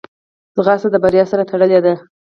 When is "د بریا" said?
0.91-1.23